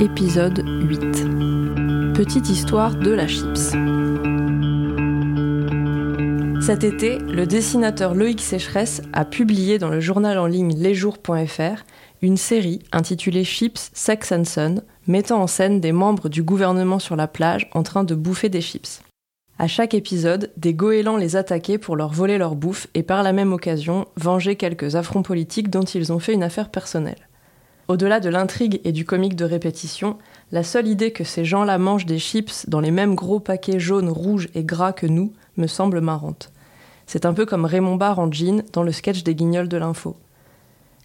[0.00, 3.74] Épisode 8 Petite histoire de la chips.
[6.64, 11.84] Cet été, le dessinateur Loïc Sécheresse a publié dans le journal en ligne lesjours.fr
[12.22, 17.14] une série intitulée Chips, Sex and Sun, mettant en scène des membres du gouvernement sur
[17.14, 19.02] la plage en train de bouffer des chips.
[19.58, 23.34] À chaque épisode, des goélands les attaquaient pour leur voler leur bouffe et par la
[23.34, 27.28] même occasion venger quelques affronts politiques dont ils ont fait une affaire personnelle.
[27.90, 30.16] Au-delà de l'intrigue et du comique de répétition,
[30.52, 34.10] la seule idée que ces gens-là mangent des chips dans les mêmes gros paquets jaunes,
[34.10, 36.52] rouges et gras que nous me semble marrante.
[37.06, 40.16] C'est un peu comme Raymond Barre en jean dans le sketch des guignols de l'info.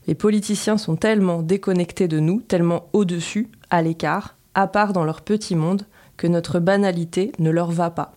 [0.05, 5.21] Les politiciens sont tellement déconnectés de nous, tellement au-dessus, à l'écart, à part dans leur
[5.21, 8.13] petit monde, que notre banalité ne leur va pas.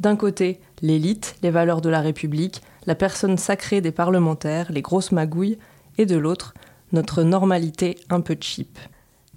[0.00, 5.12] D'un côté, l'élite, les valeurs de la République, la personne sacrée des parlementaires, les grosses
[5.12, 5.58] magouilles,
[5.96, 6.54] et de l'autre,
[6.92, 8.78] notre normalité un peu cheap.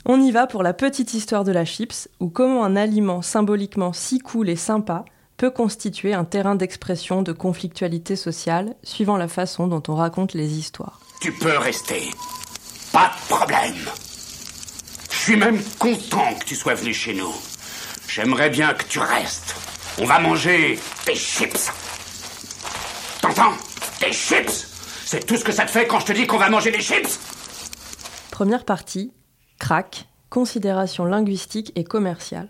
[0.06, 3.94] On y va pour la petite histoire de la chips, ou comment un aliment symboliquement
[3.94, 5.06] si cool et sympa
[5.38, 10.58] peut constituer un terrain d'expression de conflictualité sociale, suivant la façon dont on raconte les
[10.58, 11.00] histoires.
[11.22, 12.10] Tu peux rester.
[12.92, 13.76] Pas de problème.
[15.10, 17.34] Je suis même content que tu sois venu chez nous.
[18.10, 19.56] J'aimerais bien que tu restes.
[20.02, 21.72] On va manger des chips.
[23.22, 23.54] T'entends?
[24.02, 24.68] Des chips
[25.06, 26.82] C'est tout ce que ça te fait quand je te dis qu'on va manger des
[26.82, 27.20] chips?
[28.34, 29.12] Première partie,
[29.60, 32.50] crack, considération linguistique et commerciale.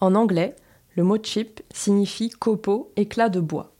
[0.00, 0.54] En anglais,
[0.96, 3.72] le mot chip signifie copeau, éclat de bois.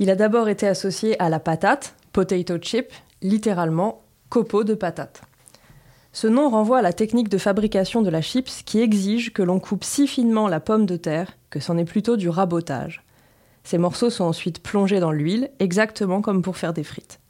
[0.00, 2.92] Il a d'abord été associé à la patate, potato chip,
[3.22, 5.22] littéralement copeau de patate.
[6.12, 9.60] Ce nom renvoie à la technique de fabrication de la chips qui exige que l'on
[9.60, 13.04] coupe si finement la pomme de terre que c'en est plutôt du rabotage.
[13.62, 17.20] Ces morceaux sont ensuite plongés dans l'huile, exactement comme pour faire des frites.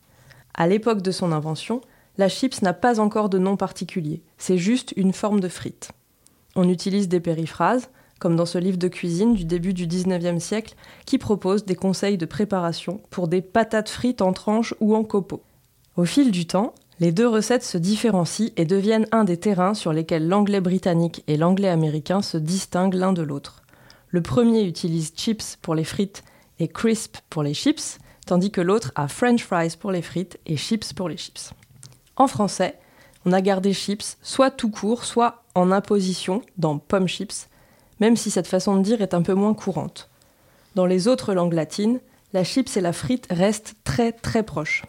[0.55, 1.83] À l'époque de son invention,
[2.17, 5.91] la chips n'a pas encore de nom particulier, c'est juste une forme de frite.
[6.57, 7.91] On utilise des périphrases,
[8.21, 12.17] comme dans ce livre de cuisine du début du 19e siècle, qui propose des conseils
[12.17, 15.43] de préparation pour des patates frites en tranches ou en copeaux.
[15.97, 19.93] Au fil du temps, les deux recettes se différencient et deviennent un des terrains sur
[19.93, 23.63] lesquels l'anglais britannique et l'anglais américain se distinguent l'un de l'autre.
[24.09, 26.23] Le premier utilise chips pour les frites
[26.61, 30.57] et crisp pour les chips, tandis que l'autre a french fries pour les frites et
[30.57, 31.53] chips pour les chips.
[32.17, 32.79] En français,
[33.25, 37.49] on a gardé chips soit tout court, soit en imposition dans pomme chips,
[38.01, 40.11] même si cette façon de dire est un peu moins courante.
[40.75, 42.01] Dans les autres langues latines,
[42.33, 44.83] la chips et la frite restent très très proches.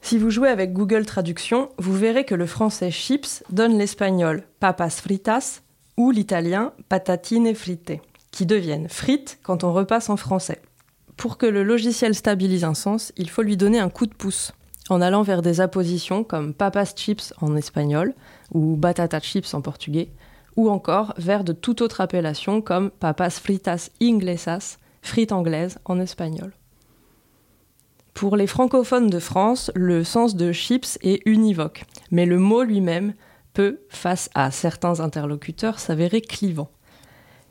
[0.00, 4.90] Si vous jouez avec Google Traduction, vous verrez que le français chips donne l'espagnol papas
[4.90, 5.60] fritas
[5.96, 7.92] ou l'italien patatine fritte,
[8.30, 10.60] qui deviennent frites quand on repasse en français.
[11.16, 14.52] Pour que le logiciel stabilise un sens, il faut lui donner un coup de pouce
[14.88, 18.14] en allant vers des appositions comme papas chips en espagnol
[18.52, 20.10] ou batata chips en portugais,
[20.56, 26.52] ou encore vers de toute autre appellation comme papas fritas inglesas, frites anglaises en espagnol.
[28.14, 33.14] Pour les francophones de France, le sens de chips est univoque, mais le mot lui-même
[33.52, 36.70] peut, face à certains interlocuteurs, s'avérer clivant.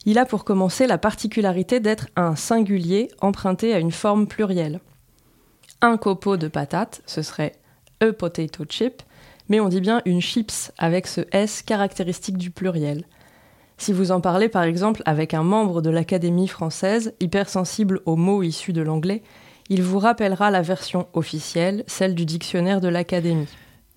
[0.06, 4.82] Il a pour commencer la particularité d'être un singulier emprunté à une forme plurielle
[5.82, 7.54] un copeau de patates, ce serait
[8.02, 9.02] a potato chip,
[9.50, 13.06] mais on dit bien une chips avec ce S caractéristique du pluriel.
[13.78, 18.44] Si vous en parlez par exemple avec un membre de l'Académie française, hypersensible aux mots
[18.44, 19.22] issus de l'anglais,
[19.70, 23.48] il vous rappellera la version officielle, celle du dictionnaire de l'Académie.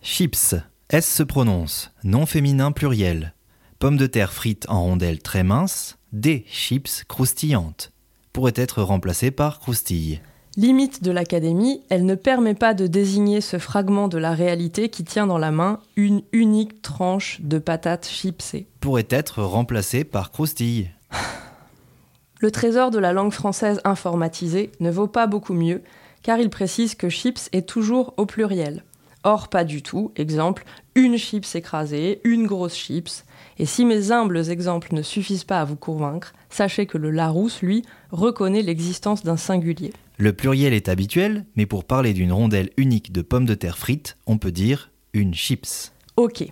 [0.03, 0.55] Chips.
[0.91, 3.35] S se prononce, nom féminin pluriel.
[3.79, 7.93] Pommes de terre frites en rondelles très minces, des chips croustillantes.
[8.33, 10.21] Pourrait être remplacé par croustille.
[10.57, 15.05] Limite de l'académie, elle ne permet pas de désigner ce fragment de la réalité qui
[15.05, 18.67] tient dans la main une unique tranche de patates chipsées.
[18.81, 20.91] Pourrait être remplacé par croustille.
[22.41, 25.83] Le trésor de la langue française informatisée ne vaut pas beaucoup mieux,
[26.23, 28.83] car il précise que chips est toujours au pluriel.
[29.23, 30.11] Or, pas du tout.
[30.17, 30.65] Exemple,
[30.95, 33.25] une chips écrasée, une grosse chips.
[33.59, 37.63] Et si mes humbles exemples ne suffisent pas à vous convaincre, sachez que le Larousse,
[37.63, 39.93] lui, reconnaît l'existence d'un singulier.
[40.19, 44.17] Le pluriel est habituel, mais pour parler d'une rondelle unique de pommes de terre frites,
[44.27, 45.93] on peut dire une chips.
[46.17, 46.45] Ok.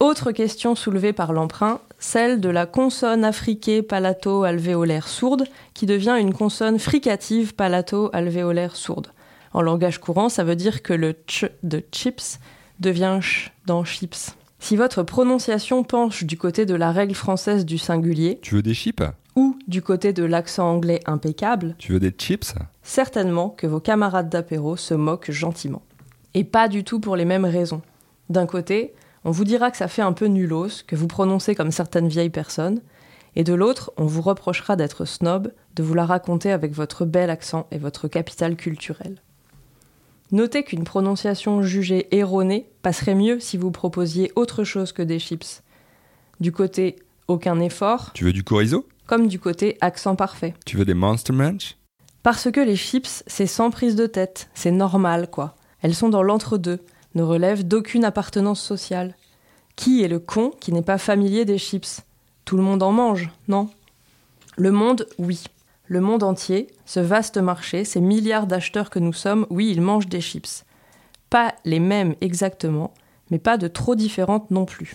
[0.00, 6.34] Autre question soulevée par l'emprunt, celle de la consonne afriquée palato-alvéolaire sourde qui devient une
[6.34, 9.08] consonne fricative palato-alvéolaire sourde.
[9.52, 12.40] En langage courant, ça veut dire que le ch de chips
[12.80, 14.34] devient ch dans chips.
[14.58, 18.74] Si votre prononciation penche du côté de la règle française du singulier, Tu veux des
[18.74, 19.02] chips?
[19.36, 22.54] ou du côté de l'accent anglais impeccable, Tu veux des chips?
[22.82, 25.82] certainement que vos camarades d'apéro se moquent gentiment.
[26.34, 27.82] Et pas du tout pour les mêmes raisons.
[28.30, 28.94] D'un côté,
[29.24, 32.30] on vous dira que ça fait un peu nulos, que vous prononcez comme certaines vieilles
[32.30, 32.80] personnes,
[33.36, 37.30] et de l'autre, on vous reprochera d'être snob, de vous la raconter avec votre bel
[37.30, 39.20] accent et votre capital culturel.
[40.32, 45.62] Notez qu'une prononciation jugée erronée passerait mieux si vous proposiez autre chose que des chips.
[46.40, 46.96] Du côté
[47.28, 48.10] aucun effort.
[48.14, 48.86] Tu veux du chorizo?
[49.06, 50.54] Comme du côté accent parfait.
[50.64, 51.76] Tu veux des Monster Munch?
[52.22, 55.56] Parce que les chips, c'est sans prise de tête, c'est normal quoi.
[55.82, 56.80] Elles sont dans l'entre-deux,
[57.14, 59.14] ne relèvent d'aucune appartenance sociale.
[59.76, 62.00] Qui est le con qui n'est pas familier des chips?
[62.46, 63.68] Tout le monde en mange, non?
[64.56, 65.44] Le monde, oui.
[65.86, 70.08] Le monde entier, ce vaste marché, ces milliards d'acheteurs que nous sommes, oui, ils mangent
[70.08, 70.64] des chips.
[71.28, 72.94] Pas les mêmes exactement,
[73.30, 74.94] mais pas de trop différentes non plus.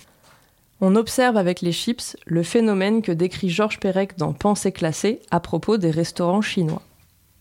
[0.82, 5.40] On observe avec les chips le phénomène que décrit Georges Perec dans Pensée classée à
[5.40, 6.82] propos des restaurants chinois.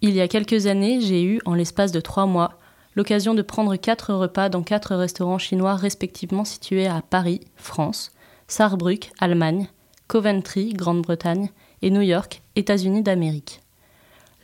[0.03, 2.59] Il y a quelques années, j'ai eu, en l'espace de trois mois,
[2.97, 8.13] l'occasion de prendre quatre repas dans quatre restaurants chinois respectivement situés à Paris, France,
[8.47, 9.69] Saarbrück, Allemagne,
[10.07, 11.51] Coventry, Grande-Bretagne,
[11.83, 13.61] et New York, États-Unis d'Amérique.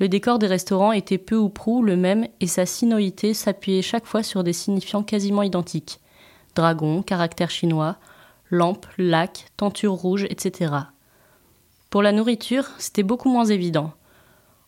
[0.01, 4.07] Le décor des restaurants était peu ou prou le même et sa sinoïté s'appuyait chaque
[4.07, 6.01] fois sur des signifiants quasiment identiques
[6.55, 7.97] dragon, caractère chinois,
[8.51, 10.73] lampe, lac, tenture rouge, etc.
[11.91, 13.93] Pour la nourriture, c'était beaucoup moins évident.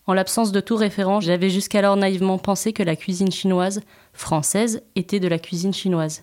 [0.07, 3.81] En l'absence de tout référent, j'avais jusqu'alors naïvement pensé que la cuisine chinoise,
[4.13, 6.23] française, était de la cuisine chinoise.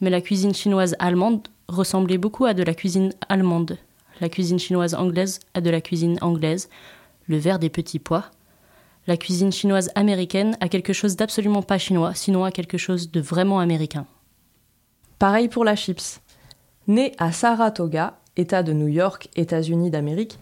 [0.00, 3.78] Mais la cuisine chinoise allemande ressemblait beaucoup à de la cuisine allemande
[4.20, 6.68] la cuisine chinoise anglaise a de la cuisine anglaise,
[7.26, 8.24] le verre des petits pois.
[9.06, 13.20] La cuisine chinoise américaine a quelque chose d'absolument pas chinois, sinon a quelque chose de
[13.20, 14.06] vraiment américain.
[15.18, 16.20] Pareil pour la chips.
[16.86, 20.38] Née à Saratoga, État de New York, États-Unis d'Amérique,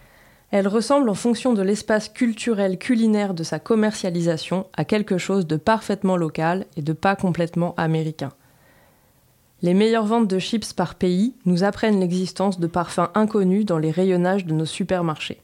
[0.51, 5.57] elle ressemble en fonction de l'espace culturel culinaire de sa commercialisation à quelque chose de
[5.57, 8.31] parfaitement local et de pas complètement américain.
[9.63, 13.89] Les meilleures ventes de chips par pays nous apprennent l'existence de parfums inconnus dans les
[13.89, 15.41] rayonnages de nos supermarchés.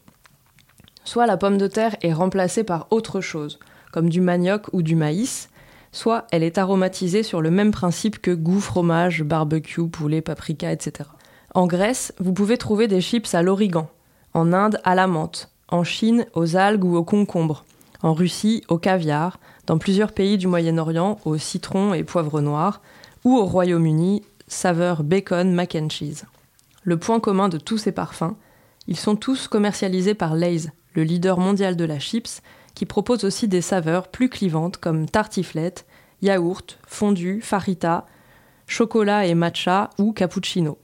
[1.04, 3.58] Soit la pomme de terre est remplacée par autre chose,
[3.92, 5.50] comme du manioc ou du maïs,
[5.90, 11.10] soit elle est aromatisée sur le même principe que goût, fromage, barbecue, poulet, paprika, etc.
[11.52, 13.88] En Grèce, vous pouvez trouver des chips à l'origan,
[14.32, 17.64] en Inde à la menthe, en Chine aux algues ou aux concombres,
[18.02, 22.80] en Russie au caviar, dans plusieurs pays du Moyen-Orient au citron et poivre noir,
[23.24, 26.24] ou au Royaume-Uni, saveur bacon mac and cheese.
[26.82, 28.36] Le point commun de tous ces parfums,
[28.86, 32.42] ils sont tous commercialisés par Lay's, le leader mondial de la chips,
[32.74, 35.86] qui propose aussi des saveurs plus clivantes comme tartiflette,
[36.22, 38.06] yaourt, fondue, farita,
[38.66, 40.78] chocolat et matcha ou cappuccino.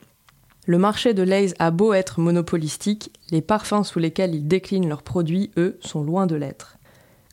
[0.67, 5.03] Le marché de Lay's a beau être monopolistique, les parfums sous lesquels ils déclinent leurs
[5.03, 6.77] produits, eux, sont loin de l'être.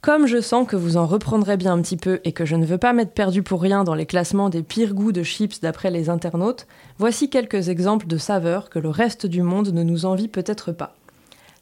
[0.02, 2.66] Comme je sens que vous en reprendrez bien un petit peu et que je ne
[2.66, 5.90] veux pas m'être perdu pour rien dans les classements des pires goûts de chips d'après
[5.90, 6.68] les internautes,
[7.00, 10.96] voici quelques exemples de saveurs que le reste du monde ne nous envie peut-être pas.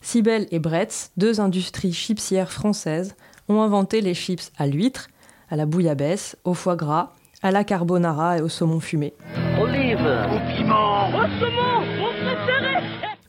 [0.01, 3.15] Cybelle et Bretz, deux industries chipsières françaises,
[3.47, 5.07] ont inventé les chips à l'huître,
[5.49, 9.13] à la bouillabaisse, au foie gras, à la carbonara et au saumon fumé.
[9.59, 11.74] Olive, au piment, au saumon,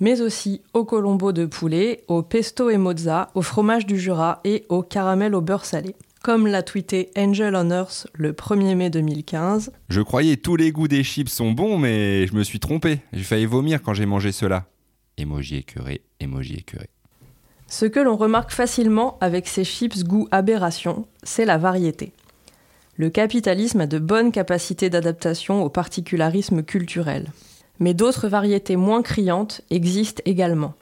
[0.01, 4.65] mais aussi au colombo de poulet, au pesto et mozza, au fromage du Jura et
[4.69, 5.95] au caramel au beurre salé.
[6.23, 9.71] Comme l'a tweeté Angel on Earth le 1er mai 2015.
[9.89, 13.01] Je croyais tous les goûts des chips sont bons, mais je me suis trompé.
[13.13, 14.67] J'ai failli vomir quand j'ai mangé cela.
[15.19, 16.91] Emoji écœuré, emoji écœuré.
[17.69, 22.13] Ce que l'on remarque facilement avec ces chips goût aberration, c'est la variété.
[22.97, 27.27] Le capitalisme a de bonnes capacités d'adaptation au particularisme culturel.
[27.81, 30.75] Mais d'autres variétés moins criantes existent également.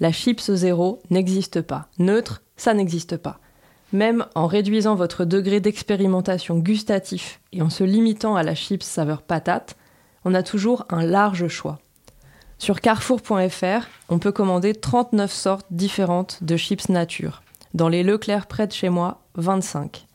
[0.00, 1.88] La chips zéro n'existe pas.
[1.98, 3.40] Neutre, ça n'existe pas.
[3.92, 9.22] Même en réduisant votre degré d'expérimentation gustatif et en se limitant à la chips saveur
[9.22, 9.76] patate,
[10.24, 11.78] on a toujours un large choix.
[12.58, 17.42] Sur carrefour.fr, on peut commander 39 sortes différentes de chips nature.
[17.74, 20.06] Dans les Leclerc près de chez moi, 25.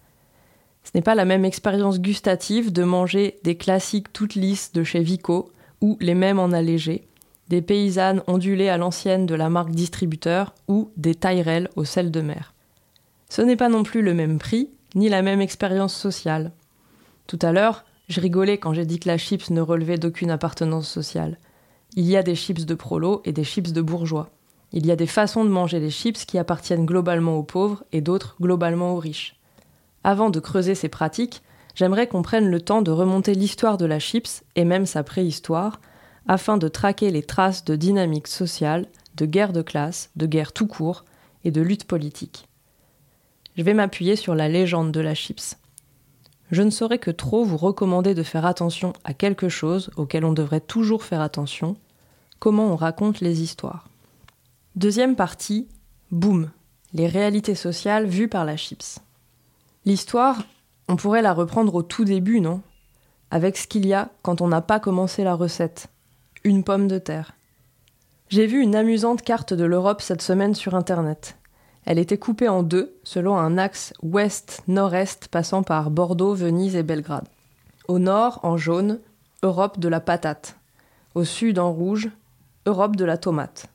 [0.83, 4.99] Ce n'est pas la même expérience gustative de manger des classiques toutes lisses de chez
[4.99, 5.51] Vico
[5.83, 7.05] ou les mêmes en allégé,
[7.49, 12.21] des paysannes ondulées à l'ancienne de la marque distributeur ou des taillerelles au sel de
[12.21, 12.53] mer.
[13.27, 16.53] Ce n'est pas non plus le même prix, ni la même expérience sociale.
[17.27, 20.87] Tout à l'heure, je rigolais quand j'ai dit que la chips ne relevait d'aucune appartenance
[20.87, 21.37] sociale.
[21.97, 24.29] Il y a des chips de prolo et des chips de bourgeois.
[24.71, 27.99] Il y a des façons de manger les chips qui appartiennent globalement aux pauvres et
[27.99, 29.35] d'autres globalement aux riches.
[30.05, 31.41] Avant de creuser ces pratiques,
[31.75, 35.79] j'aimerais qu'on prenne le temps de remonter l'histoire de la chips et même sa préhistoire,
[36.27, 40.67] afin de traquer les traces de dynamique sociale, de guerre de classe, de guerre tout
[40.67, 41.03] court
[41.43, 42.47] et de lutte politique.
[43.57, 45.57] Je vais m'appuyer sur la légende de la chips.
[46.51, 50.33] je ne saurais que trop vous recommander de faire attention à quelque chose auquel on
[50.33, 51.75] devrait toujours faire attention,
[52.39, 53.87] comment on raconte les histoires.
[54.75, 55.67] Deuxième partie,
[56.11, 56.51] boom,
[56.93, 58.99] les réalités sociales vues par la chips.
[59.85, 60.43] L'histoire,
[60.87, 62.61] on pourrait la reprendre au tout début, non?
[63.31, 65.87] Avec ce qu'il y a quand on n'a pas commencé la recette.
[66.43, 67.33] Une pomme de terre.
[68.29, 71.37] J'ai vu une amusante carte de l'Europe cette semaine sur Internet.
[71.85, 77.27] Elle était coupée en deux, selon un axe ouest-nord-est passant par Bordeaux, Venise et Belgrade.
[77.87, 78.99] Au nord, en jaune,
[79.41, 80.55] Europe de la patate.
[81.15, 82.09] Au sud, en rouge,
[82.65, 83.67] Europe de la tomate.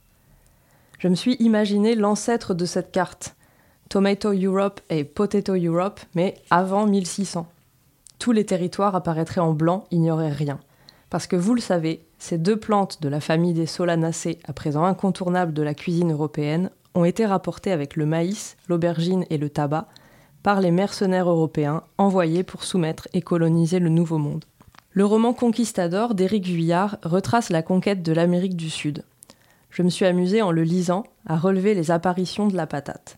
[0.99, 3.37] Je me suis imaginé l'ancêtre de cette carte,
[3.89, 7.47] Tomato Europe et Potato Europe, mais avant 1600.
[8.19, 10.61] Tous les territoires apparaîtraient en blanc, il n'y aurait rien.
[11.09, 14.85] Parce que vous le savez, ces deux plantes de la famille des solanacées, à présent
[14.85, 19.89] incontournables de la cuisine européenne, ont été rapportés avec le maïs, l'aubergine et le tabac
[20.43, 24.45] par les mercenaires européens envoyés pour soumettre et coloniser le Nouveau Monde.
[24.93, 29.05] Le roman Conquistador d'Éric Vuillard retrace la conquête de l'Amérique du Sud.
[29.71, 33.18] Je me suis amusé en le lisant à relever les apparitions de la patate.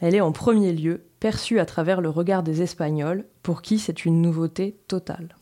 [0.00, 4.04] Elle est en premier lieu perçue à travers le regard des Espagnols, pour qui c'est
[4.04, 5.36] une nouveauté totale.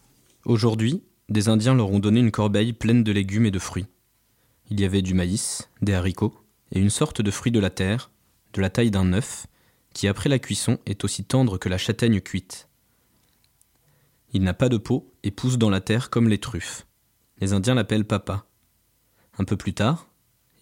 [0.45, 3.87] Aujourd'hui, des Indiens leur ont donné une corbeille pleine de légumes et de fruits.
[4.71, 6.35] Il y avait du maïs, des haricots,
[6.71, 8.11] et une sorte de fruit de la terre,
[8.53, 9.47] de la taille d'un œuf,
[9.93, 12.69] qui après la cuisson est aussi tendre que la châtaigne cuite.
[14.33, 16.87] Il n'a pas de peau et pousse dans la terre comme les truffes.
[17.41, 18.47] Les Indiens l'appellent papa.
[19.39, 20.09] Un peu plus tard,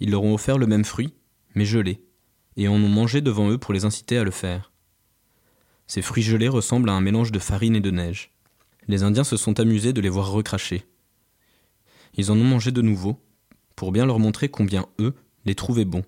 [0.01, 1.15] ils leur ont offert le même fruit,
[1.55, 2.05] mais gelé,
[2.57, 4.73] et en ont mangé devant eux pour les inciter à le faire.
[5.87, 8.31] Ces fruits gelés ressemblent à un mélange de farine et de neige.
[8.89, 10.85] Les Indiens se sont amusés de les voir recracher.
[12.15, 13.19] Ils en ont mangé de nouveau,
[13.77, 16.05] pour bien leur montrer combien eux, les trouvaient bons.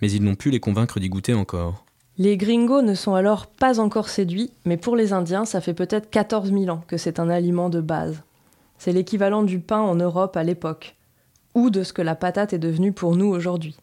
[0.00, 1.84] Mais ils n'ont pu les convaincre d'y goûter encore.
[2.18, 6.10] Les gringos ne sont alors pas encore séduits, mais pour les Indiens, ça fait peut-être
[6.10, 8.22] 14 000 ans que c'est un aliment de base.
[8.78, 10.96] C'est l'équivalent du pain en Europe à l'époque,
[11.54, 13.76] ou de ce que la patate est devenue pour nous aujourd'hui.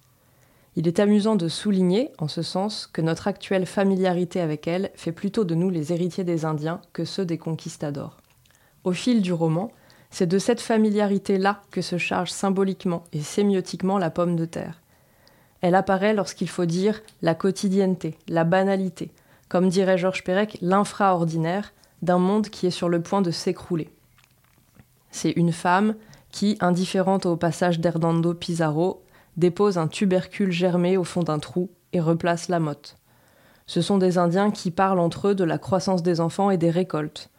[0.79, 5.11] Il est amusant de souligner, en ce sens, que notre actuelle familiarité avec elle fait
[5.11, 8.15] plutôt de nous les héritiers des Indiens que ceux des conquistadors.
[8.85, 9.73] Au fil du roman,
[10.09, 14.79] c'est de cette familiarité-là que se charge symboliquement et sémiotiquement la pomme de terre.
[15.59, 19.11] Elle apparaît lorsqu'il faut dire la quotidienneté, la banalité,
[19.49, 23.89] comme dirait Georges Perec, l'infraordinaire d'un monde qui est sur le point de s'écrouler.
[25.11, 25.95] C'est une femme
[26.31, 29.03] qui, indifférente au passage d'Hernando Pizarro,
[29.39, 32.95] dépose un tubercule germé au fond d'un trou et replace la motte.
[33.65, 36.69] Ce sont des Indiens qui parlent entre eux de la croissance des enfants et des
[36.71, 37.29] récoltes,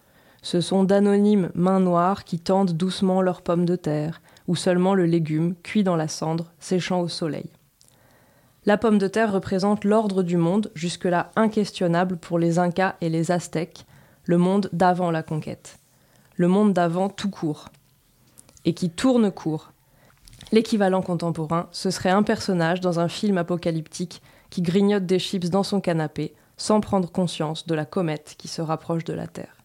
[0.43, 5.05] ce sont d'anonymes mains noires qui tendent doucement leurs pommes de terre, ou seulement le
[5.05, 7.51] légume, cuit dans la cendre, séchant au soleil.
[8.65, 13.31] La pomme de terre représente l'ordre du monde, jusque-là inquestionnable pour les Incas et les
[13.31, 13.85] Aztèques,
[14.25, 15.79] le monde d'avant la conquête.
[16.37, 17.69] Le monde d'avant tout court.
[18.65, 19.70] Et qui tourne court.
[20.53, 25.63] L'équivalent contemporain, ce serait un personnage dans un film apocalyptique qui grignote des chips dans
[25.63, 29.57] son canapé, sans prendre conscience de la comète qui se rapproche de la Terre.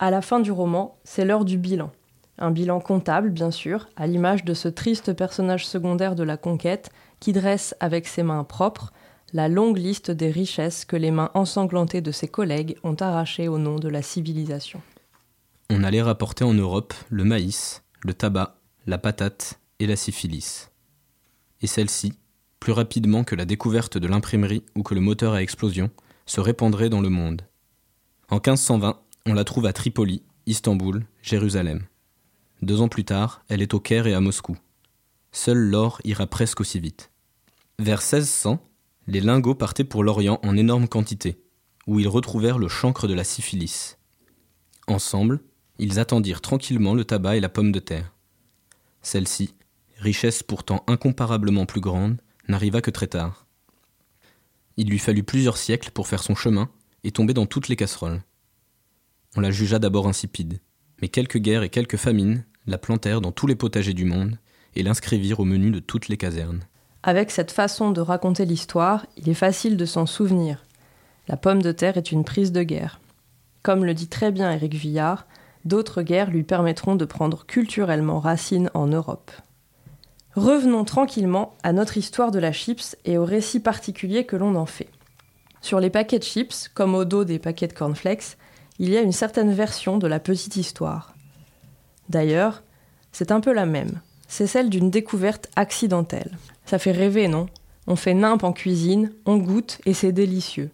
[0.00, 1.90] À la fin du roman, c'est l'heure du bilan.
[2.38, 6.90] Un bilan comptable, bien sûr, à l'image de ce triste personnage secondaire de la conquête
[7.18, 8.92] qui dresse avec ses mains propres
[9.32, 13.58] la longue liste des richesses que les mains ensanglantées de ses collègues ont arrachées au
[13.58, 14.80] nom de la civilisation.
[15.70, 18.57] On allait rapporter en Europe le maïs, le tabac,
[18.88, 20.70] la patate et la syphilis.
[21.60, 22.14] Et celle-ci,
[22.58, 25.90] plus rapidement que la découverte de l'imprimerie ou que le moteur à explosion,
[26.24, 27.42] se répandrait dans le monde.
[28.30, 31.84] En 1520, on la trouve à Tripoli, Istanbul, Jérusalem.
[32.62, 34.56] Deux ans plus tard, elle est au Caire et à Moscou.
[35.32, 37.10] Seul l'or ira presque aussi vite.
[37.78, 38.58] Vers 1600,
[39.06, 41.42] les lingots partaient pour l'Orient en énorme quantité,
[41.86, 43.98] où ils retrouvèrent le chancre de la syphilis.
[44.86, 45.40] Ensemble,
[45.78, 48.14] ils attendirent tranquillement le tabac et la pomme de terre.
[49.02, 49.54] Celle-ci,
[49.98, 53.46] richesse pourtant incomparablement plus grande, n'arriva que très tard.
[54.76, 56.70] Il lui fallut plusieurs siècles pour faire son chemin
[57.04, 58.22] et tomber dans toutes les casseroles.
[59.36, 60.60] On la jugea d'abord insipide,
[61.02, 64.38] mais quelques guerres et quelques famines la plantèrent dans tous les potagers du monde
[64.74, 66.62] et l'inscrivirent au menu de toutes les casernes.
[67.02, 70.64] Avec cette façon de raconter l'histoire, il est facile de s'en souvenir.
[71.26, 73.00] La pomme de terre est une prise de guerre.
[73.62, 75.26] Comme le dit très bien Éric Villard,
[75.68, 79.30] d'autres guerres lui permettront de prendre culturellement racine en Europe.
[80.34, 84.66] Revenons tranquillement à notre histoire de la chips et au récit particulier que l'on en
[84.66, 84.88] fait.
[85.60, 88.36] Sur les paquets de chips, comme au dos des paquets de cornflakes,
[88.78, 91.14] il y a une certaine version de la petite histoire.
[92.08, 92.62] D'ailleurs,
[93.10, 94.00] c'est un peu la même.
[94.28, 96.38] C'est celle d'une découverte accidentelle.
[96.64, 97.48] Ça fait rêver, non?
[97.86, 100.70] On fait nimp en cuisine, on goûte et c'est délicieux.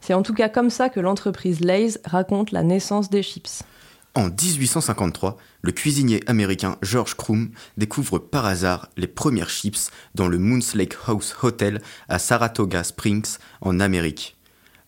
[0.00, 3.64] C'est en tout cas comme ça que l'entreprise Lay's raconte la naissance des chips.
[4.14, 10.38] En 1853, le cuisinier américain George Crumb découvre par hasard les premières chips dans le
[10.38, 14.36] Moons Lake House Hotel à Saratoga Springs, en Amérique.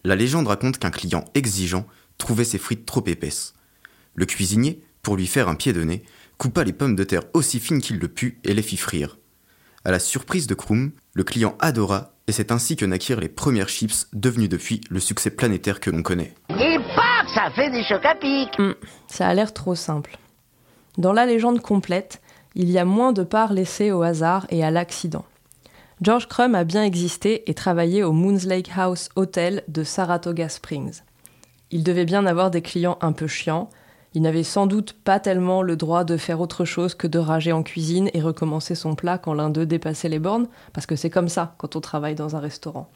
[0.05, 1.87] La légende raconte qu'un client exigeant
[2.19, 3.55] trouvait ses frites trop épaisses.
[4.15, 6.03] Le cuisinier, pour lui faire un pied de nez,
[6.37, 9.17] coupa les pommes de terre aussi fines qu'il le put et les fit frire.
[9.87, 13.69] À la surprise de Krum, le client adora et c'est ainsi que naquirent les premières
[13.69, 16.35] chips devenues depuis le succès planétaire que l'on connaît.
[16.51, 18.49] Et paf, ça fait des chocs à pic.
[18.59, 18.75] Hmm,
[19.07, 20.19] ça a l'air trop simple.
[20.97, 22.23] Dans la légende complète,
[22.55, 25.25] il y a moins de parts laissées au hasard et à l'accident.
[26.01, 31.03] George Crumb a bien existé et travaillé au Moons Lake House Hotel de Saratoga Springs.
[31.71, 33.71] Il devait bien avoir des clients un peu chiants,
[34.15, 37.51] il n'avait sans doute pas tellement le droit de faire autre chose que de rager
[37.51, 41.11] en cuisine et recommencer son plat quand l'un d'eux dépassait les bornes, parce que c'est
[41.11, 42.89] comme ça quand on travaille dans un restaurant.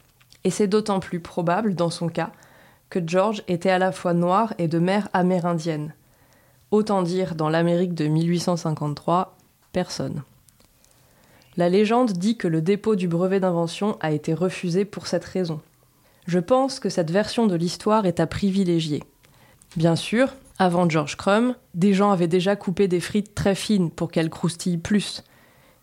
[0.45, 2.31] Et c'est d'autant plus probable, dans son cas,
[2.89, 5.93] que George était à la fois noir et de mère amérindienne.
[6.71, 9.35] Autant dire, dans l'Amérique de 1853,
[9.73, 10.23] personne.
[11.57, 15.59] La légende dit que le dépôt du brevet d'invention a été refusé pour cette raison.
[16.27, 19.03] Je pense que cette version de l'histoire est à privilégier.
[19.75, 20.29] Bien sûr,
[20.59, 24.77] avant George Crumb, des gens avaient déjà coupé des frites très fines pour qu'elles croustillent
[24.77, 25.23] plus.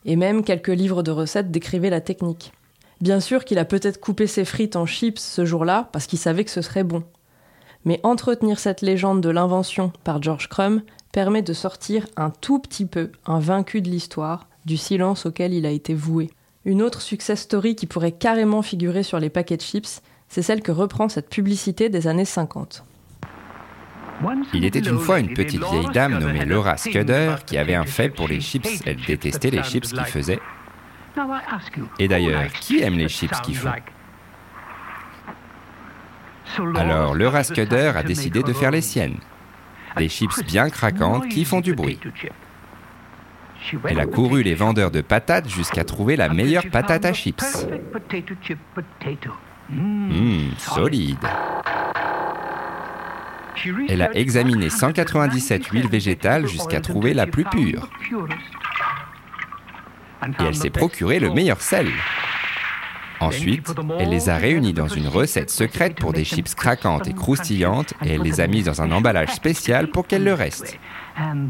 [0.04, 2.52] Et même quelques livres de recettes décrivaient la technique.
[3.00, 6.44] Bien sûr qu'il a peut-être coupé ses frites en chips ce jour-là parce qu'il savait
[6.44, 7.02] que ce serait bon.
[7.86, 12.84] Mais entretenir cette légende de l'invention par George Crumb permet de sortir un tout petit
[12.84, 16.30] peu un vaincu de l'histoire du silence auquel il a été voué.
[16.66, 20.62] Une autre success story qui pourrait carrément figurer sur les paquets de chips, c'est celle
[20.62, 22.84] que reprend cette publicité des années 50.
[24.54, 28.08] Il était une fois une petite vieille dame nommée Laura Scudder qui avait un fait
[28.08, 28.82] pour les chips.
[28.86, 30.40] Elle détestait les chips qu'il faisait.
[31.98, 33.70] Et d'ailleurs, qui aime les chips qu'il font?
[36.74, 39.18] Alors Laura Scudder a décidé de faire les siennes.
[39.96, 41.98] Des chips bien craquantes qui font du bruit.
[43.88, 47.66] Elle a couru les vendeurs de patates jusqu'à trouver la meilleure patate à chips.
[49.68, 51.18] Hum, solide.
[53.88, 57.90] Elle a examiné 197 huiles végétales jusqu'à trouver la plus pure.
[60.22, 61.88] Et elle s'est procuré le meilleur sel.
[63.20, 67.94] Ensuite, elle les a réunies dans une recette secrète pour des chips craquantes et croustillantes
[68.04, 70.78] et elle les a mises dans un emballage spécial pour qu'elles le restent.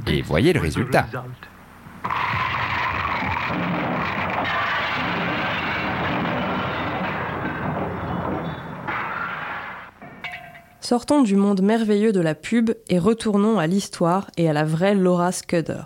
[0.06, 1.06] Et voyez le résultat.
[10.88, 14.94] Sortons du monde merveilleux de la pub et retournons à l'histoire et à la vraie
[14.94, 15.82] Laura Scudder.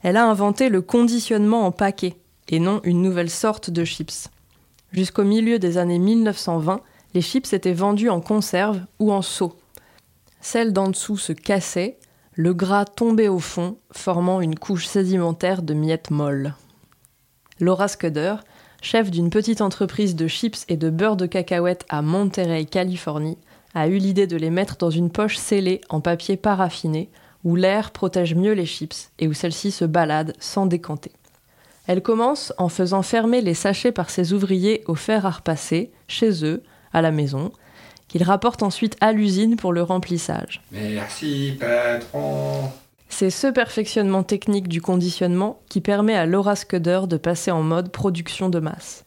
[0.00, 2.14] Elle a inventé le conditionnement en paquet,
[2.48, 4.28] et non une nouvelle sorte de chips.
[4.92, 6.82] Jusqu'au milieu des années 1920,
[7.14, 9.56] les chips étaient vendus en conserve ou en seau.
[10.40, 11.98] Celles d'en dessous se cassaient,
[12.34, 16.54] le gras tombait au fond, formant une couche sédimentaire de miettes molles.
[17.58, 18.36] Laura Scudder,
[18.82, 23.36] chef d'une petite entreprise de chips et de beurre de cacahuète à Monterey, Californie,
[23.74, 27.10] a eu l'idée de les mettre dans une poche scellée en papier paraffiné,
[27.44, 31.12] où l'air protège mieux les chips et où celles-ci se baladent sans décanter.
[31.86, 36.44] Elle commence en faisant fermer les sachets par ses ouvriers au fer à repasser, chez
[36.44, 37.52] eux, à la maison,
[38.08, 40.62] qu'ils rapportent ensuite à l'usine pour le remplissage.
[40.72, 42.70] Merci, patron.
[43.08, 47.90] C'est ce perfectionnement technique du conditionnement qui permet à Laura Scudder de passer en mode
[47.90, 49.04] production de masse.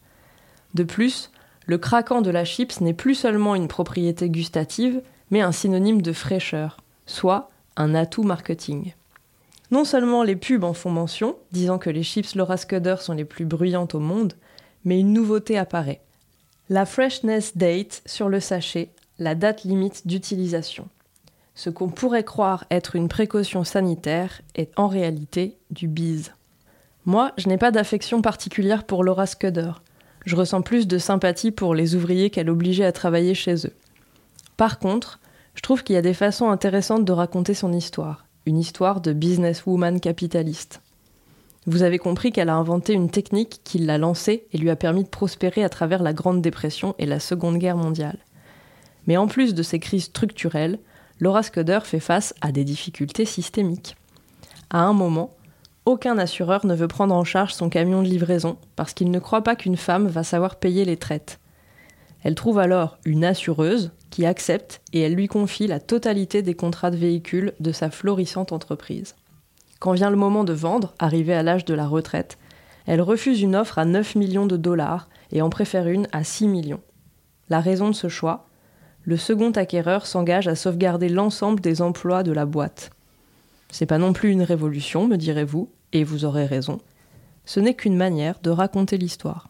[0.74, 1.31] De plus,
[1.72, 6.12] le craquant de la chips n'est plus seulement une propriété gustative, mais un synonyme de
[6.12, 8.94] fraîcheur, soit un atout marketing.
[9.72, 13.24] Non seulement les pubs en font mention, disant que les chips Laura Scudder sont les
[13.24, 14.34] plus bruyantes au monde,
[14.84, 16.02] mais une nouveauté apparaît.
[16.68, 20.90] La freshness date sur le sachet, la date limite d'utilisation.
[21.56, 26.34] Ce qu'on pourrait croire être une précaution sanitaire est en réalité du bise.
[27.06, 29.72] Moi, je n'ai pas d'affection particulière pour Laura Scudder,
[30.26, 33.74] je ressens plus de sympathie pour les ouvriers qu'elle obligeait à travailler chez eux.
[34.58, 35.20] Par contre,
[35.56, 39.14] je trouve qu'il y a des façons intéressantes de raconter son histoire, une histoire de
[39.14, 40.82] businesswoman capitaliste.
[41.68, 45.04] Vous avez compris qu'elle a inventé une technique qui l'a lancée et lui a permis
[45.04, 48.18] de prospérer à travers la Grande Dépression et la Seconde Guerre mondiale.
[49.06, 50.80] Mais en plus de ces crises structurelles,
[51.20, 53.96] Laura Scudder fait face à des difficultés systémiques.
[54.72, 55.36] À un moment,
[55.86, 59.44] aucun assureur ne veut prendre en charge son camion de livraison parce qu'il ne croit
[59.44, 61.40] pas qu'une femme va savoir payer les traites.
[62.24, 66.92] Elle trouve alors une assureuse qui accepte et elle lui confie la totalité des contrats
[66.92, 69.16] de véhicules de sa florissante entreprise.
[69.80, 72.38] Quand vient le moment de vendre, arrivée à l'âge de la retraite,
[72.86, 76.48] elle refuse une offre à 9 millions de dollars et en préfère une à 6
[76.48, 76.82] millions.
[77.50, 78.46] La raison de ce choix
[79.04, 82.92] le second acquéreur s'engage à sauvegarder l'ensemble des emplois de la boîte.
[83.72, 86.80] C'est pas non plus une révolution, me direz-vous, et vous aurez raison.
[87.46, 89.50] Ce n'est qu'une manière de raconter l'histoire.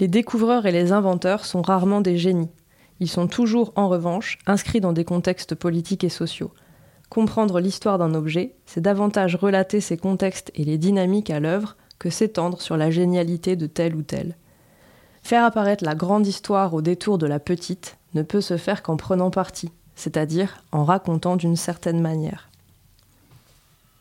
[0.00, 2.50] Les découvreurs et les inventeurs sont rarement des génies.
[3.00, 6.52] Ils sont toujours, en revanche, inscrits dans des contextes politiques et sociaux.
[7.08, 12.10] Comprendre l'histoire d'un objet, c'est davantage relater ses contextes et les dynamiques à l'œuvre que
[12.10, 14.36] s'étendre sur la génialité de tel ou tel.
[15.22, 18.96] Faire apparaître la grande histoire au détour de la petite ne peut se faire qu'en
[18.96, 22.45] prenant parti, c'est-à-dire en racontant d'une certaine manière.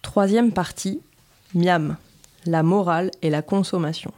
[0.06, 1.02] Troisième partie,
[1.56, 1.98] miam,
[2.46, 4.13] la morale et la consommation.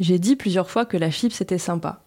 [0.00, 2.00] J'ai dit plusieurs fois que la chips était sympa.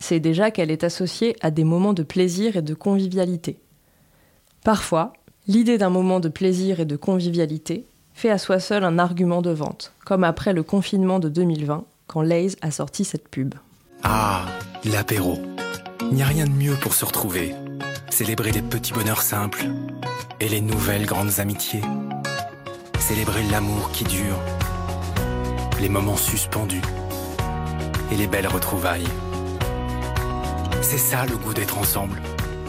[0.00, 3.58] C'est déjà qu'elle est associée à des moments de plaisir et de convivialité.
[4.64, 5.12] Parfois,
[5.46, 9.50] l'idée d'un moment de plaisir et de convivialité fait à soi seul un argument de
[9.50, 13.54] vente, comme après le confinement de 2020, quand Lays a sorti cette pub.
[14.02, 14.46] Ah,
[14.86, 15.38] l'apéro.
[16.00, 17.54] Il n'y a rien de mieux pour se retrouver,
[18.08, 19.66] célébrer les petits bonheurs simples
[20.40, 21.82] et les nouvelles grandes amitiés.
[23.06, 24.38] Célébrer l'amour qui dure,
[25.78, 26.80] les moments suspendus
[28.10, 29.04] et les belles retrouvailles.
[30.80, 32.22] C'est ça le goût d'être ensemble.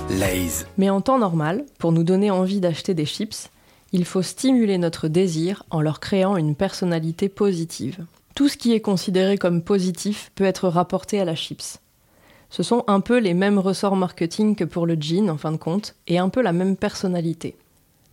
[0.09, 0.65] Lays.
[0.77, 3.47] Mais en temps normal, pour nous donner envie d'acheter des chips,
[3.93, 8.05] il faut stimuler notre désir en leur créant une personnalité positive.
[8.35, 11.79] Tout ce qui est considéré comme positif peut être rapporté à la chips.
[12.49, 15.57] Ce sont un peu les mêmes ressorts marketing que pour le jean en fin de
[15.57, 17.55] compte, et un peu la même personnalité.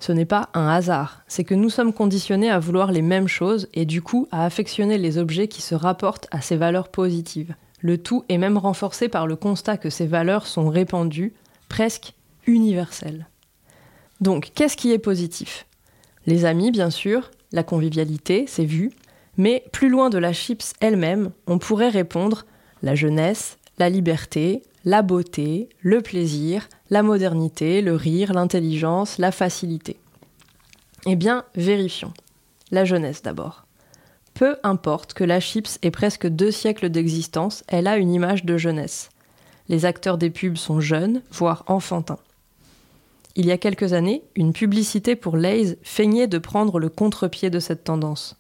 [0.02, 3.68] Ce n'est pas un hasard, c'est que nous sommes conditionnés à vouloir les mêmes choses
[3.72, 7.54] et du coup à affectionner les objets qui se rapportent à ces valeurs positives.
[7.82, 11.34] Le tout est même renforcé par le constat que ces valeurs sont répandues,
[11.68, 12.14] presque
[12.48, 13.28] universelles.
[14.20, 15.66] Donc, qu'est-ce qui est positif?
[16.26, 18.90] Les amis, bien sûr, la convivialité, c'est vu,
[19.36, 22.44] mais plus loin de la chips elle-même, on pourrait répondre
[22.82, 29.96] la jeunesse, la liberté, la beauté, le plaisir, la modernité, le rire, l'intelligence, la facilité.
[31.07, 32.12] Eh bien, vérifions.
[32.70, 33.64] La jeunesse d'abord.
[34.35, 38.59] Peu importe que la chips ait presque deux siècles d'existence, elle a une image de
[38.59, 39.09] jeunesse.
[39.70, 42.18] Les acteurs des pubs sont jeunes, voire enfantins.
[43.37, 47.59] Il y a quelques années, une publicité pour Lay's feignait de prendre le contre-pied de
[47.59, 48.37] cette tendance.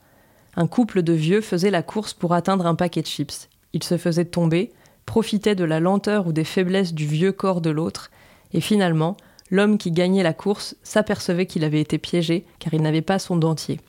[0.56, 3.48] Un couple de vieux faisait la course pour atteindre un paquet de chips.
[3.72, 4.72] Ils se faisaient tomber,
[5.06, 8.10] profitait de la lenteur ou des faiblesses du vieux corps de l'autre,
[8.54, 9.16] et finalement,
[9.50, 13.36] l'homme qui gagnait la course s'apercevait qu'il avait été piégé car il n'avait pas son
[13.36, 13.80] dentier.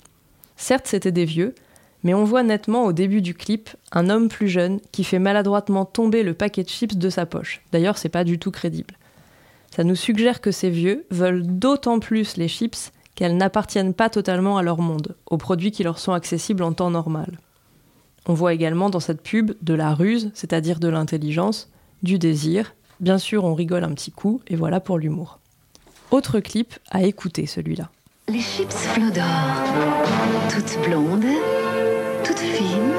[0.55, 1.55] Certes, c'étaient des vieux,
[2.03, 5.85] mais on voit nettement au début du clip un homme plus jeune qui fait maladroitement
[5.85, 7.61] tomber le paquet de chips de sa poche.
[7.71, 8.95] D'ailleurs, c'est pas du tout crédible.
[9.75, 14.57] Ça nous suggère que ces vieux veulent d'autant plus les chips qu'elles n'appartiennent pas totalement
[14.57, 17.39] à leur monde, aux produits qui leur sont accessibles en temps normal.
[18.25, 21.69] On voit également dans cette pub de la ruse, c'est-à-dire de l'intelligence,
[22.03, 22.75] du désir.
[22.99, 25.39] Bien sûr, on rigole un petit coup, et voilà pour l'humour.
[26.11, 27.89] Autre clip à écouter celui-là.
[28.27, 29.23] Les chips Flodor,
[30.49, 31.25] toutes blondes,
[32.23, 32.93] toutes fines.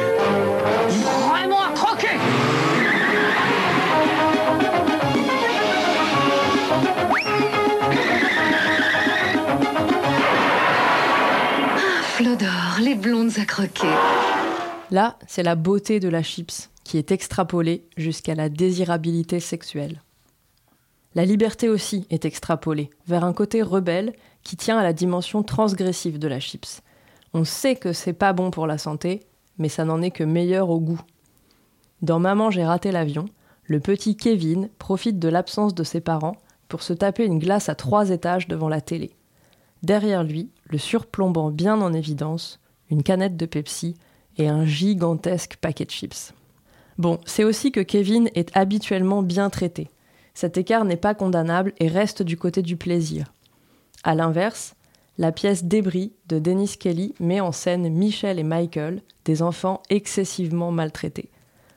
[1.28, 2.18] Vraiment à croquer
[11.76, 13.88] Ah, Flodor, les blondes à croquer.
[14.90, 20.02] Là, c'est la beauté de la chips qui est extrapolée jusqu'à la désirabilité sexuelle.
[21.14, 26.18] La liberté aussi est extrapolée vers un côté rebelle qui tient à la dimension transgressive
[26.18, 26.82] de la chips.
[27.32, 29.20] On sait que c'est pas bon pour la santé,
[29.58, 31.00] mais ça n'en est que meilleur au goût.
[32.02, 33.26] Dans Maman, j'ai raté l'avion,
[33.64, 36.36] le petit Kevin profite de l'absence de ses parents
[36.68, 39.14] pour se taper une glace à trois étages devant la télé.
[39.82, 42.58] Derrière lui, le surplombant bien en évidence,
[42.90, 43.94] une canette de Pepsi
[44.36, 46.34] et un gigantesque paquet de chips.
[46.98, 49.88] Bon, c'est aussi que Kevin est habituellement bien traité.
[50.34, 53.32] Cet écart n'est pas condamnable et reste du côté du plaisir.
[54.02, 54.74] A l'inverse,
[55.16, 60.72] la pièce Débris de Dennis Kelly met en scène Michel et Michael, des enfants excessivement
[60.72, 61.30] maltraités.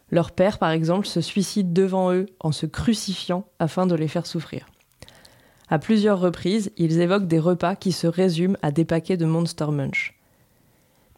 [0.09, 4.25] Leur père, par exemple, se suicide devant eux en se crucifiant afin de les faire
[4.25, 4.67] souffrir.
[5.69, 9.67] À plusieurs reprises, ils évoquent des repas qui se résument à des paquets de Monster
[9.67, 10.17] Munch.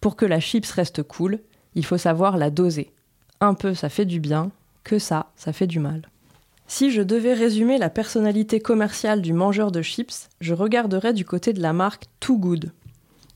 [0.02, 1.40] Pour que la chips reste cool,
[1.76, 2.92] il faut savoir la doser.
[3.42, 4.52] Un peu ça fait du bien,
[4.84, 6.02] que ça, ça fait du mal.
[6.68, 11.54] Si je devais résumer la personnalité commerciale du mangeur de chips, je regarderais du côté
[11.54, 12.72] de la marque Too Good.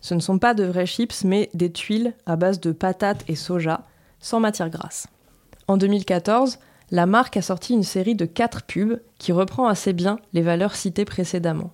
[0.02, 3.36] Ce ne sont pas de vrais chips, mais des tuiles à base de patates et
[3.36, 3.86] soja,
[4.20, 5.08] sans matière grasse.
[5.68, 6.60] En 2014,
[6.92, 10.76] la marque a sorti une série de 4 pubs qui reprend assez bien les valeurs
[10.76, 11.72] citées précédemment.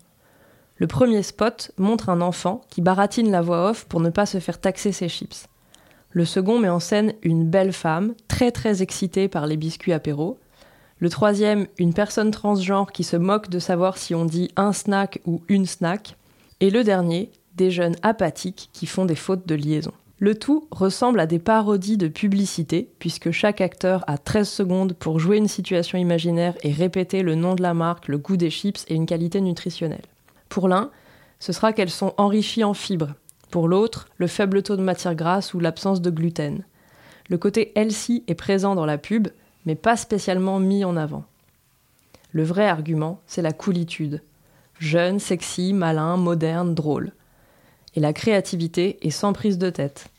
[0.77, 4.39] Le premier spot montre un enfant qui baratine la voix off pour ne pas se
[4.39, 5.47] faire taxer ses chips.
[6.11, 10.39] Le second met en scène une belle femme, très très excitée par les biscuits apéro.
[10.97, 15.21] Le troisième, une personne transgenre qui se moque de savoir si on dit un snack
[15.25, 16.15] ou une snack.
[16.61, 19.93] Et le dernier, des jeunes apathiques qui font des fautes de liaison.
[20.17, 25.19] Le tout ressemble à des parodies de publicité, puisque chaque acteur a 13 secondes pour
[25.19, 28.83] jouer une situation imaginaire et répéter le nom de la marque, le goût des chips
[28.89, 30.05] et une qualité nutritionnelle.
[30.49, 30.89] Pour l'un,
[31.39, 33.13] ce sera qu'elles sont enrichies en fibres.
[33.49, 36.63] Pour l'autre, le faible taux de matière grasse ou l'absence de gluten.
[37.29, 39.27] Le côté healthy est présent dans la pub,
[39.65, 41.25] mais pas spécialement mis en avant.
[42.31, 44.21] Le vrai argument, c'est la coolitude.
[44.79, 47.11] Jeune, sexy, malin, moderne, drôle
[47.95, 50.09] et la créativité est sans prise de tête.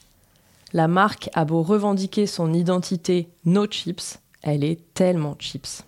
[0.73, 5.85] La marque a beau revendiquer son identité no chips, elle est tellement chips.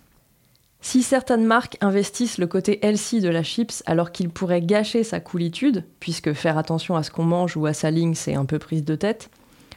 [0.85, 5.21] Si certaines marques investissent le côté healthy de la chips alors qu'il pourrait gâcher sa
[5.21, 8.59] coolitude, puisque faire attention à ce qu'on mange ou à sa ligne c'est un peu
[8.59, 9.29] prise de tête,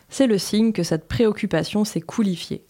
[0.08, 2.64] c'est le signe que cette préoccupation s'est coolifiée.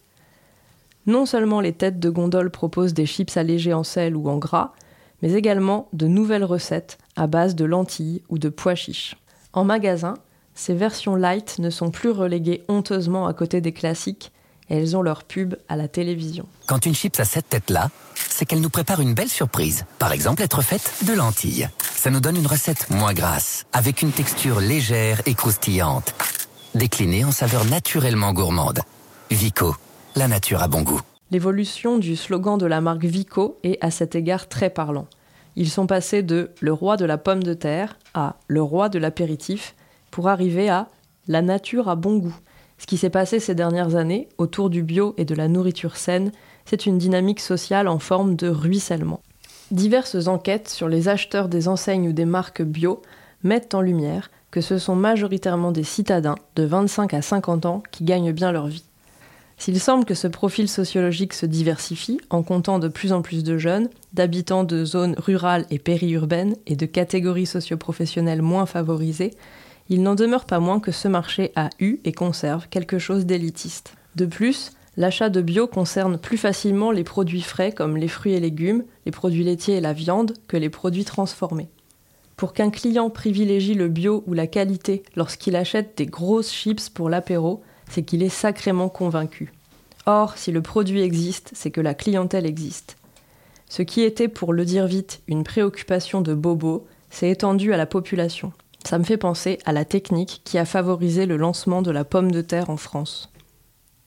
[1.06, 4.74] Non seulement les têtes de gondole proposent des chips allégés en sel ou en gras,
[5.22, 9.16] mais également de nouvelles recettes à base de lentilles ou de pois chiches.
[9.54, 10.12] En magasin,
[10.54, 14.30] ces versions light ne sont plus reléguées honteusement à côté des classiques
[14.70, 16.46] et elles ont leur pub à la télévision.
[16.66, 19.84] Quand une chips a cette tête-là, c'est qu'elle nous prépare une belle surprise.
[19.98, 21.68] Par exemple, être faite de lentilles.
[21.80, 26.14] Ça nous donne une recette moins grasse, avec une texture légère et croustillante,
[26.74, 28.80] déclinée en saveurs naturellement gourmandes.
[29.30, 29.74] Vico,
[30.14, 31.00] la nature a bon goût.
[31.30, 35.08] L'évolution du slogan de la marque Vico est à cet égard très parlant.
[35.56, 38.98] Ils sont passés de le roi de la pomme de terre à le roi de
[38.98, 39.74] l'apéritif
[40.10, 40.88] pour arriver à
[41.26, 42.36] la nature a bon goût.
[42.78, 46.32] Ce qui s'est passé ces dernières années autour du bio et de la nourriture saine,
[46.64, 49.20] c'est une dynamique sociale en forme de ruissellement.
[49.70, 53.02] Diverses enquêtes sur les acheteurs des enseignes ou des marques bio
[53.42, 58.04] mettent en lumière que ce sont majoritairement des citadins de 25 à 50 ans qui
[58.04, 58.84] gagnent bien leur vie.
[59.58, 63.56] S'il semble que ce profil sociologique se diversifie en comptant de plus en plus de
[63.56, 69.32] jeunes, d'habitants de zones rurales et périurbaines et de catégories socioprofessionnelles moins favorisées,
[69.88, 73.94] il n'en demeure pas moins que ce marché a eu et conserve quelque chose d'élitiste.
[74.16, 78.40] De plus, l'achat de bio concerne plus facilement les produits frais comme les fruits et
[78.40, 81.68] légumes, les produits laitiers et la viande que les produits transformés.
[82.36, 87.08] Pour qu'un client privilégie le bio ou la qualité lorsqu'il achète des grosses chips pour
[87.08, 89.52] l'apéro, c'est qu'il est sacrément convaincu.
[90.04, 92.96] Or, si le produit existe, c'est que la clientèle existe.
[93.68, 97.86] Ce qui était, pour le dire vite, une préoccupation de Bobo, s'est étendu à la
[97.86, 98.52] population.
[98.86, 102.30] Ça me fait penser à la technique qui a favorisé le lancement de la pomme
[102.30, 103.32] de terre en France.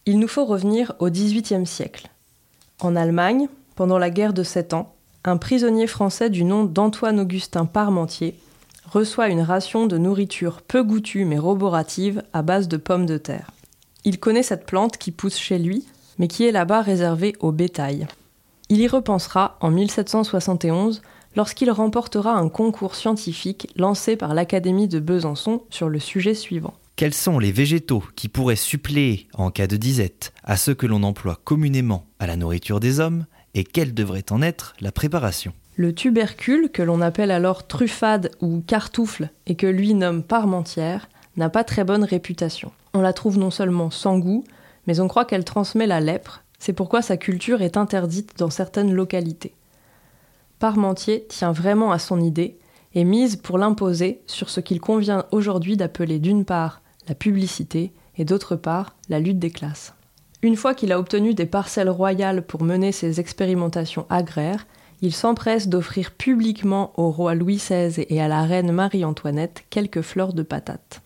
[0.06, 2.08] Il nous faut revenir au XVIIIe siècle.
[2.80, 8.40] En Allemagne, pendant la guerre de Sept Ans, un prisonnier français du nom d'Antoine-Augustin Parmentier
[8.90, 13.52] reçoit une ration de nourriture peu goûtue mais roborative à base de pommes de terre.
[14.06, 15.86] Il connaît cette plante qui pousse chez lui,
[16.20, 18.08] mais qui est là-bas réservée au bétail.
[18.70, 21.02] Il y repensera en 1771
[21.36, 26.74] lorsqu'il remportera un concours scientifique lancé par l'Académie de Besançon sur le sujet suivant.
[26.96, 31.04] Quels sont les végétaux qui pourraient suppléer, en cas de disette, à ceux que l'on
[31.04, 35.54] emploie communément à la nourriture des hommes, et quelle devrait en être la préparation?
[35.76, 41.50] Le tubercule, que l'on appelle alors truffade ou cartoufle, et que lui nomme parmentière, n'a
[41.50, 42.72] pas très bonne réputation.
[42.94, 44.44] On la trouve non seulement sans goût,
[44.88, 48.94] mais on croit qu'elle transmet la lèpre, c'est pourquoi sa culture est interdite dans certaines
[48.94, 49.54] localités.
[50.60, 52.58] Parmentier tient vraiment à son idée
[52.94, 58.26] et mise pour l'imposer sur ce qu'il convient aujourd'hui d'appeler d'une part la publicité et
[58.26, 59.94] d'autre part la lutte des classes.
[60.42, 64.68] Une fois qu'il a obtenu des parcelles royales pour mener ses expérimentations agraires,
[65.02, 70.34] il s'empresse d'offrir publiquement au roi Louis XVI et à la reine Marie-Antoinette quelques fleurs
[70.34, 71.02] de patates.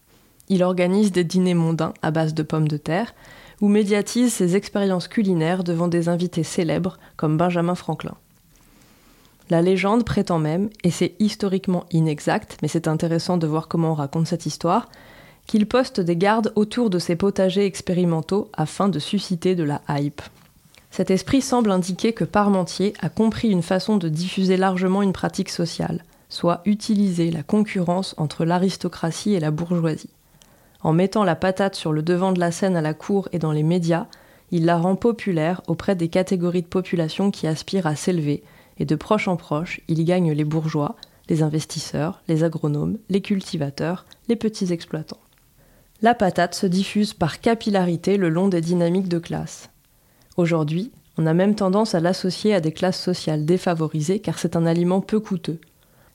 [0.50, 3.14] Il organise des dîners mondains à base de pommes de terre,
[3.62, 8.16] ou médiatise ses expériences culinaires devant des invités célèbres comme Benjamin Franklin.
[9.50, 13.96] La légende prétend même, et c'est historiquement inexact, mais c'est intéressant de voir comment on
[13.96, 14.90] raconte cette histoire,
[15.46, 20.22] qu'il poste des gardes autour de ses potagers expérimentaux afin de susciter de la hype.
[20.92, 25.50] Cet esprit semble indiquer que Parmentier a compris une façon de diffuser largement une pratique
[25.50, 30.10] sociale, soit utiliser la concurrence entre l'aristocratie et la bourgeoisie.
[30.82, 33.52] En mettant la patate sur le devant de la scène à la cour et dans
[33.52, 34.08] les médias,
[34.52, 38.44] il la rend populaire auprès des catégories de population qui aspirent à s'élever,
[38.78, 40.96] et de proche en proche, il gagne les bourgeois,
[41.30, 45.20] les investisseurs, les agronomes, les cultivateurs, les petits exploitants.
[46.02, 49.70] La patate se diffuse par capillarité le long des dynamiques de classe.
[50.36, 54.66] Aujourd'hui, on a même tendance à l'associer à des classes sociales défavorisées car c'est un
[54.66, 55.60] aliment peu coûteux.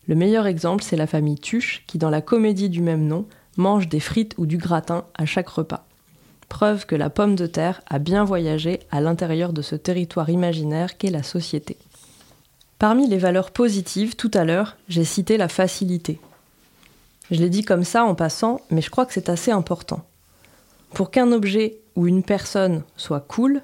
[0.06, 3.88] Le meilleur exemple, c'est la famille Tuche qui, dans la comédie du même nom, mange
[3.88, 5.86] des frites ou du gratin à chaque repas.
[6.48, 10.96] Preuve que la pomme de terre a bien voyagé à l'intérieur de ce territoire imaginaire
[10.96, 11.76] qu'est la société.
[12.78, 16.20] Parmi les valeurs positives, tout à l'heure, j'ai cité la facilité.
[17.30, 20.04] Je l'ai dit comme ça en passant, mais je crois que c'est assez important.
[20.94, 23.62] Pour qu'un objet ou une personne soit cool,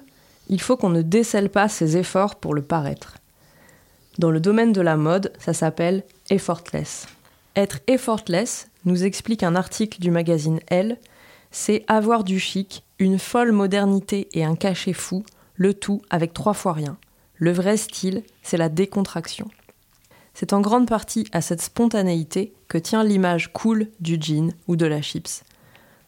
[0.49, 3.17] il faut qu'on ne décèle pas ses efforts pour le paraître.
[4.19, 7.07] Dans le domaine de la mode, ça s'appelle effortless.
[7.55, 10.99] Être effortless, nous explique un article du magazine Elle,
[11.51, 15.23] c'est avoir du chic, une folle modernité et un cachet fou,
[15.55, 16.97] le tout avec trois fois rien.
[17.37, 19.49] Le vrai style, c'est la décontraction.
[20.33, 24.85] C'est en grande partie à cette spontanéité que tient l'image cool du jean ou de
[24.85, 25.43] la chips.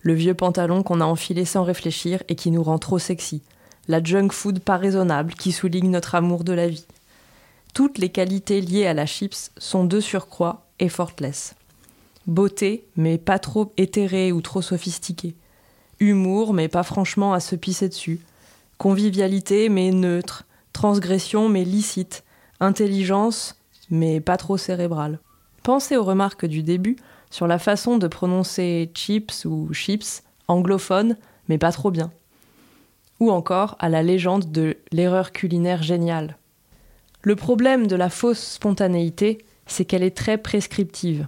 [0.01, 3.41] Le vieux pantalon qu'on a enfilé sans réfléchir et qui nous rend trop sexy.
[3.89, 6.85] La junk food pas raisonnable qui souligne notre amour de la vie.
[7.73, 11.55] Toutes les qualités liées à la chips sont de surcroît effortless.
[12.25, 15.35] Beauté, mais pas trop éthérée ou trop sophistiquée.
[15.99, 18.19] Humour, mais pas franchement à se pisser dessus.
[18.77, 20.46] Convivialité, mais neutre.
[20.77, 22.23] Transgression, mais licite.
[22.59, 23.59] Intelligence,
[23.89, 25.17] mais pas trop cérébrale.
[25.63, 26.97] Pensez aux remarques du début
[27.31, 31.17] sur la façon de prononcer chips ou chips, anglophone,
[31.49, 32.11] mais pas trop bien.
[33.19, 36.37] Ou encore à la légende de l'erreur culinaire géniale.
[37.23, 41.25] Le problème de la fausse spontanéité, c'est qu'elle est très prescriptive.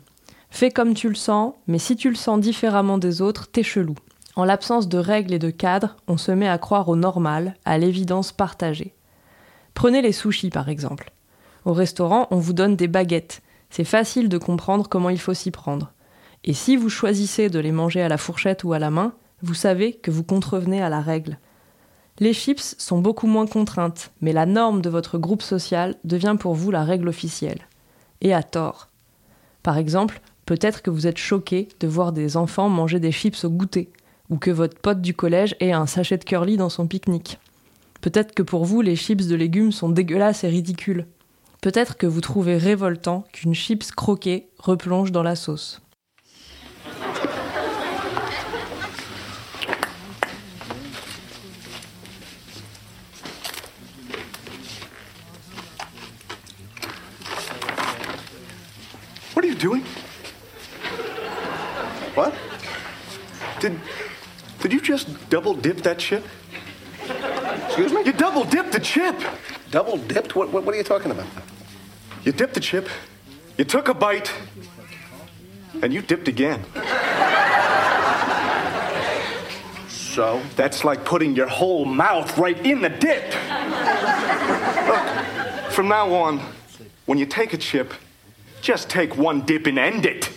[0.52, 3.96] Fais comme tu le sens, mais si tu le sens différemment des autres, t'es chelou.
[4.36, 7.80] En l'absence de règles et de cadres, on se met à croire au normal, à
[7.80, 8.94] l'évidence partagée.
[9.80, 11.14] Prenez les sushis par exemple.
[11.64, 13.42] Au restaurant, on vous donne des baguettes.
[13.70, 15.94] C'est facile de comprendre comment il faut s'y prendre.
[16.44, 19.54] Et si vous choisissez de les manger à la fourchette ou à la main, vous
[19.54, 21.40] savez que vous contrevenez à la règle.
[22.20, 26.56] Les chips sont beaucoup moins contraintes, mais la norme de votre groupe social devient pour
[26.56, 27.62] vous la règle officielle.
[28.20, 28.90] Et à tort.
[29.64, 33.52] Par exemple, Peut-être que vous êtes choqué de voir des enfants manger des chips au
[33.52, 33.92] goûter,
[34.32, 37.38] ou que votre pote du collège ait un sachet de curly dans son pique-nique.
[38.02, 41.06] Peut-être que pour vous, les chips de légumes sont dégueulasses et ridicules.
[41.62, 45.82] Peut-être que vous trouvez révoltant qu'une chips croquée replonge dans la sauce.
[59.36, 59.84] What are you doing?
[62.16, 62.32] What?
[63.60, 63.74] Did
[64.72, 66.24] you just double dip that chip?
[68.10, 69.22] You double dipped the chip.
[69.70, 70.36] Double dipped?
[70.36, 71.28] What, what, what are you talking about?
[72.24, 72.90] You dipped the chip.
[73.56, 74.34] You took a bite.
[75.84, 76.66] And you dipped again.
[79.90, 80.42] So?
[80.56, 83.26] That's like putting your whole mouth right in the dip.
[84.88, 86.42] Look, from now on,
[87.06, 87.94] when you take a chip,
[88.60, 90.32] just take one dip and end it.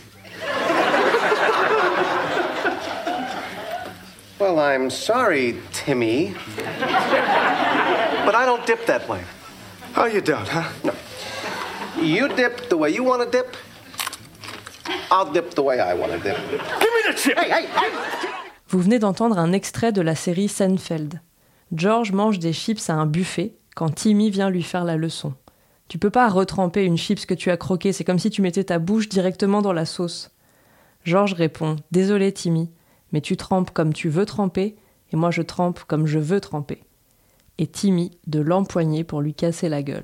[4.38, 6.34] Well, I'm sorry, Timmy.
[8.24, 9.20] But I don't dip that way.
[9.96, 10.70] Oh, you don't, huh?
[10.84, 10.92] No.
[12.00, 13.56] You dip the way you want to dip.
[15.10, 16.36] I'll dip the way I want to dip.
[16.80, 17.38] Give me the chip!
[17.38, 17.92] Hey, hey, hey!
[18.68, 21.20] Vous venez d'entendre un extrait de la série Seinfeld.
[21.72, 25.34] George mange des chips à un buffet quand Timmy vient lui faire la leçon.
[25.88, 28.64] Tu peux pas retremper une chips que tu as croquée, c'est comme si tu mettais
[28.64, 30.30] ta bouche directement dans la sauce.
[31.04, 32.70] George répond Désolé Timmy,
[33.12, 34.76] mais tu trempes comme tu veux tremper,
[35.12, 36.82] et moi je trempe comme je veux tremper.
[37.62, 40.02] Et Timmy de l'empoigner pour lui casser la gueule.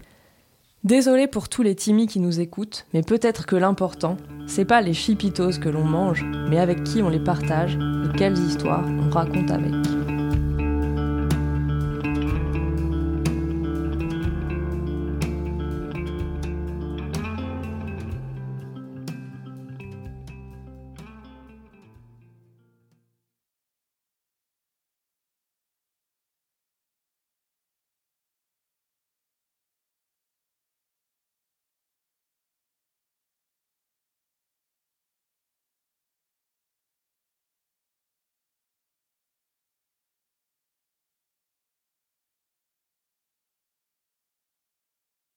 [0.84, 4.16] Désolé pour tous les Timmy qui nous écoutent, mais peut-être que l'important,
[4.46, 8.38] c'est pas les chipitos que l'on mange, mais avec qui on les partage et quelles
[8.38, 9.74] histoires on raconte avec.